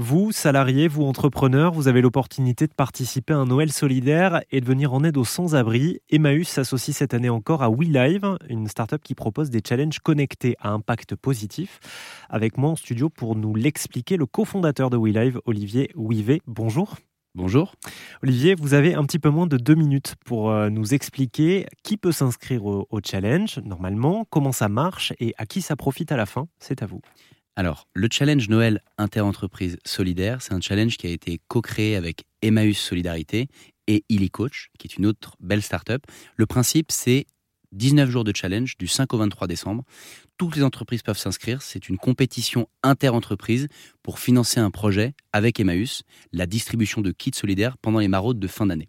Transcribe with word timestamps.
Vous, 0.00 0.30
salarié, 0.30 0.86
vous, 0.86 1.02
entrepreneur, 1.02 1.72
vous 1.72 1.88
avez 1.88 2.00
l'opportunité 2.00 2.68
de 2.68 2.72
participer 2.72 3.32
à 3.32 3.38
un 3.38 3.46
Noël 3.46 3.72
solidaire 3.72 4.42
et 4.52 4.60
de 4.60 4.64
venir 4.64 4.94
en 4.94 5.02
aide 5.02 5.16
aux 5.16 5.24
sans-abri. 5.24 5.98
Emmaüs 6.08 6.46
s'associe 6.46 6.96
cette 6.96 7.14
année 7.14 7.30
encore 7.30 7.64
à 7.64 7.68
WeLive, 7.68 8.38
une 8.48 8.68
start-up 8.68 9.02
qui 9.02 9.16
propose 9.16 9.50
des 9.50 9.60
challenges 9.68 9.98
connectés 9.98 10.54
à 10.60 10.70
impact 10.70 11.16
positif. 11.16 11.80
Avec 12.28 12.58
moi 12.58 12.70
en 12.70 12.76
studio 12.76 13.08
pour 13.08 13.34
nous 13.34 13.56
l'expliquer, 13.56 14.16
le 14.16 14.26
cofondateur 14.26 14.88
de 14.88 14.96
WeLive, 14.96 15.40
Olivier 15.46 15.90
Ouivet. 15.96 16.42
Bonjour. 16.46 16.94
Bonjour. 17.34 17.74
Olivier, 18.22 18.54
vous 18.54 18.74
avez 18.74 18.94
un 18.94 19.02
petit 19.02 19.18
peu 19.18 19.30
moins 19.30 19.48
de 19.48 19.56
deux 19.56 19.74
minutes 19.74 20.14
pour 20.24 20.52
euh, 20.52 20.70
nous 20.70 20.94
expliquer 20.94 21.66
qui 21.82 21.96
peut 21.96 22.12
s'inscrire 22.12 22.64
au 22.64 23.00
challenge 23.04 23.58
normalement, 23.64 24.26
comment 24.30 24.52
ça 24.52 24.68
marche 24.68 25.12
et 25.18 25.34
à 25.38 25.46
qui 25.46 25.60
ça 25.60 25.74
profite 25.74 26.12
à 26.12 26.16
la 26.16 26.26
fin. 26.26 26.46
C'est 26.60 26.84
à 26.84 26.86
vous. 26.86 27.00
Alors, 27.58 27.88
le 27.92 28.06
challenge 28.08 28.48
Noël 28.48 28.84
Interentreprise 28.98 29.78
Solidaire, 29.84 30.42
c'est 30.42 30.52
un 30.52 30.60
challenge 30.60 30.96
qui 30.96 31.08
a 31.08 31.10
été 31.10 31.40
co-créé 31.48 31.96
avec 31.96 32.22
Emmaüs 32.40 32.78
Solidarité 32.78 33.48
et 33.88 34.04
Illy 34.08 34.30
Coach, 34.30 34.70
qui 34.78 34.86
est 34.86 34.96
une 34.96 35.06
autre 35.06 35.34
belle 35.40 35.60
start-up. 35.60 36.04
Le 36.36 36.46
principe, 36.46 36.92
c'est 36.92 37.26
19 37.72 38.10
jours 38.10 38.24
de 38.24 38.32
challenge 38.34 38.76
du 38.78 38.86
5 38.86 39.12
au 39.12 39.18
23 39.18 39.46
décembre. 39.46 39.84
Toutes 40.38 40.56
les 40.56 40.62
entreprises 40.62 41.02
peuvent 41.02 41.18
s'inscrire. 41.18 41.62
C'est 41.62 41.88
une 41.88 41.98
compétition 41.98 42.68
inter-entreprise 42.82 43.68
pour 44.02 44.18
financer 44.18 44.60
un 44.60 44.70
projet 44.70 45.14
avec 45.32 45.60
Emmaüs, 45.60 46.02
la 46.32 46.46
distribution 46.46 47.00
de 47.00 47.10
kits 47.10 47.32
solidaires 47.34 47.76
pendant 47.78 47.98
les 47.98 48.08
maraudes 48.08 48.38
de 48.38 48.46
fin 48.46 48.66
d'année. 48.66 48.88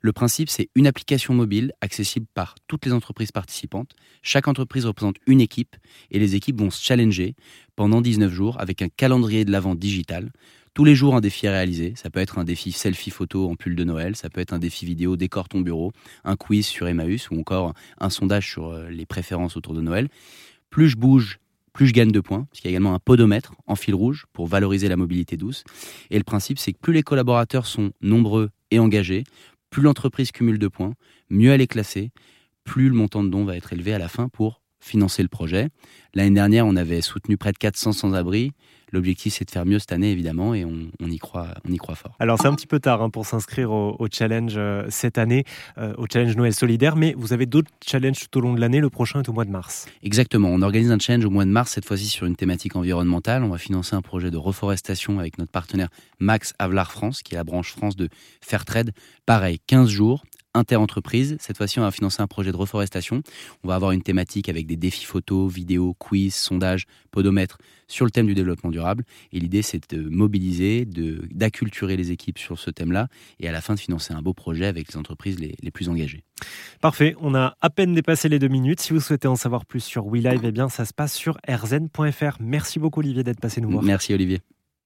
Le 0.00 0.12
principe, 0.12 0.48
c'est 0.48 0.70
une 0.74 0.86
application 0.86 1.34
mobile 1.34 1.72
accessible 1.80 2.26
par 2.32 2.54
toutes 2.66 2.86
les 2.86 2.92
entreprises 2.92 3.32
participantes. 3.32 3.92
Chaque 4.22 4.48
entreprise 4.48 4.86
représente 4.86 5.16
une 5.26 5.40
équipe 5.40 5.76
et 6.10 6.18
les 6.18 6.34
équipes 6.34 6.60
vont 6.60 6.70
se 6.70 6.82
challenger 6.82 7.34
pendant 7.76 8.00
19 8.00 8.32
jours 8.32 8.60
avec 8.60 8.80
un 8.82 8.88
calendrier 8.88 9.44
de 9.44 9.50
l'avant 9.50 9.74
digital 9.74 10.30
tous 10.74 10.84
les 10.84 10.94
jours 10.94 11.14
un 11.14 11.20
défi 11.20 11.46
à 11.46 11.52
réaliser. 11.52 11.94
Ça 11.96 12.10
peut 12.10 12.20
être 12.20 12.38
un 12.38 12.44
défi 12.44 12.72
selfie 12.72 13.10
photo 13.10 13.48
en 13.48 13.54
pull 13.54 13.76
de 13.76 13.84
Noël, 13.84 14.16
ça 14.16 14.28
peut 14.28 14.40
être 14.40 14.52
un 14.52 14.58
défi 14.58 14.84
vidéo 14.84 15.16
décore 15.16 15.48
ton 15.48 15.60
bureau, 15.60 15.92
un 16.24 16.36
quiz 16.36 16.66
sur 16.66 16.88
Emmaüs 16.88 17.30
ou 17.30 17.38
encore 17.38 17.72
un 17.98 18.10
sondage 18.10 18.50
sur 18.50 18.70
euh, 18.70 18.90
les 18.90 19.06
préférences 19.06 19.56
autour 19.56 19.74
de 19.74 19.80
Noël. 19.80 20.08
Plus 20.70 20.88
je 20.88 20.96
bouge, 20.96 21.38
plus 21.72 21.86
je 21.86 21.92
gagne 21.92 22.10
de 22.10 22.20
points, 22.20 22.46
parce 22.50 22.60
qu'il 22.60 22.70
y 22.70 22.74
a 22.74 22.74
également 22.74 22.94
un 22.94 22.98
podomètre 22.98 23.54
en 23.66 23.76
fil 23.76 23.94
rouge 23.94 24.26
pour 24.32 24.46
valoriser 24.46 24.88
la 24.88 24.96
mobilité 24.96 25.36
douce. 25.36 25.64
Et 26.10 26.18
le 26.18 26.24
principe, 26.24 26.58
c'est 26.58 26.72
que 26.72 26.78
plus 26.78 26.92
les 26.92 27.02
collaborateurs 27.02 27.66
sont 27.66 27.92
nombreux 28.00 28.50
et 28.70 28.78
engagés, 28.78 29.24
plus 29.70 29.82
l'entreprise 29.82 30.32
cumule 30.32 30.58
de 30.58 30.68
points, 30.68 30.94
mieux 31.30 31.50
elle 31.50 31.60
est 31.60 31.66
classée, 31.66 32.10
plus 32.64 32.88
le 32.88 32.94
montant 32.94 33.22
de 33.22 33.28
dons 33.28 33.44
va 33.44 33.56
être 33.56 33.72
élevé 33.72 33.92
à 33.92 33.98
la 33.98 34.08
fin 34.08 34.28
pour 34.28 34.63
financer 34.84 35.22
le 35.22 35.28
projet. 35.28 35.68
L'année 36.14 36.34
dernière, 36.34 36.66
on 36.66 36.76
avait 36.76 37.00
soutenu 37.00 37.36
près 37.36 37.52
de 37.52 37.58
400 37.58 37.92
sans-abri. 37.92 38.52
L'objectif, 38.92 39.34
c'est 39.34 39.44
de 39.44 39.50
faire 39.50 39.66
mieux 39.66 39.80
cette 39.80 39.90
année, 39.90 40.12
évidemment, 40.12 40.54
et 40.54 40.64
on, 40.64 41.08
y, 41.08 41.18
croit, 41.18 41.48
on 41.68 41.72
y 41.72 41.78
croit 41.78 41.96
fort. 41.96 42.14
Alors, 42.20 42.38
c'est 42.40 42.46
un 42.46 42.54
petit 42.54 42.68
peu 42.68 42.78
tard 42.78 43.02
hein, 43.02 43.10
pour 43.10 43.26
s'inscrire 43.26 43.72
au, 43.72 44.06
challenge 44.12 44.54
euh, 44.56 44.86
cette 44.88 45.18
année, 45.18 45.42
euh, 45.78 45.94
au 45.98 46.06
challenge 46.06 46.36
Noël 46.36 46.54
solidaire, 46.54 46.94
mais 46.94 47.12
vous 47.18 47.32
avez 47.32 47.46
d'autres 47.46 47.72
challenges 47.84 48.20
tout 48.30 48.38
au 48.38 48.40
long 48.40 48.54
de 48.54 48.60
l'année. 48.60 48.78
Le 48.78 48.90
prochain 48.90 49.20
est 49.20 49.28
au 49.28 49.32
mois 49.32 49.44
de 49.44 49.50
mars. 49.50 49.86
Exactement. 50.04 50.48
On 50.48 50.62
organise 50.62 50.92
un 50.92 50.98
challenge 51.00 51.24
au 51.24 51.30
mois 51.30 51.44
de 51.44 51.50
mars, 51.50 51.72
cette 51.72 51.86
fois-ci 51.86 52.06
sur 52.06 52.26
une 52.26 52.36
thématique 52.36 52.76
environnementale. 52.76 53.42
On 53.42 53.48
va 53.48 53.58
financer 53.58 53.96
un 53.96 54.02
projet 54.02 54.30
de 54.30 54.36
reforestation 54.36 55.18
avec 55.18 55.38
notre 55.38 55.50
partenaire 55.50 55.88
Max 56.20 56.54
Avelar 56.60 56.92
France, 56.92 57.22
qui 57.22 57.34
est 57.34 57.38
la 57.38 57.44
branche 57.44 57.72
France 57.72 57.96
de 57.96 58.08
Fairtrade. 58.42 58.92
Pareil, 59.26 59.58
15 59.66 59.88
jours, 59.88 60.22
inter-entreprise. 60.54 61.36
Cette 61.40 61.56
fois-ci, 61.56 61.78
on 61.78 61.82
va 61.82 61.90
financer 61.90 62.22
un 62.22 62.26
projet 62.26 62.52
de 62.52 62.56
reforestation. 62.56 63.22
On 63.62 63.68
va 63.68 63.74
avoir 63.74 63.92
une 63.92 64.02
thématique 64.02 64.48
avec 64.48 64.66
des 64.66 64.76
défis 64.76 65.04
photos, 65.04 65.52
vidéos, 65.52 65.94
quiz, 65.98 66.34
sondages, 66.34 66.86
podomètres 67.10 67.58
sur 67.88 68.04
le 68.04 68.10
thème 68.10 68.26
du 68.26 68.34
développement 68.34 68.70
durable. 68.70 69.04
Et 69.32 69.40
l'idée, 69.40 69.62
c'est 69.62 69.92
de 69.92 70.08
mobiliser, 70.08 70.86
d'acculturer 70.86 71.96
les 71.96 72.12
équipes 72.12 72.38
sur 72.38 72.58
ce 72.58 72.70
thème-là 72.70 73.08
et 73.40 73.48
à 73.48 73.52
la 73.52 73.60
fin 73.60 73.74
de 73.74 73.80
financer 73.80 74.14
un 74.14 74.22
beau 74.22 74.32
projet 74.32 74.66
avec 74.66 74.88
les 74.88 74.96
entreprises 74.96 75.38
les, 75.38 75.54
les, 75.60 75.70
plus 75.70 75.88
engagées. 75.88 76.22
Parfait. 76.80 77.14
On 77.20 77.34
a 77.34 77.56
à 77.60 77.70
peine 77.70 77.94
dépassé 77.94 78.28
les 78.28 78.38
deux 78.38 78.48
minutes. 78.48 78.80
Si 78.80 78.92
vous 78.92 79.00
souhaitez 79.00 79.28
en 79.28 79.36
savoir 79.36 79.66
plus 79.66 79.80
sur 79.80 80.06
WeLive, 80.06 80.40
eh 80.44 80.52
bien, 80.52 80.68
ça 80.68 80.84
se 80.84 80.94
passe 80.94 81.14
sur 81.14 81.38
rzn.fr. 81.48 82.36
Merci 82.40 82.78
beaucoup, 82.78 83.00
Olivier, 83.00 83.22
d'être 83.22 83.40
passé 83.40 83.60
nous 83.60 83.70
voir. 83.70 83.82
Merci, 83.82 84.14
Olivier. 84.14 84.40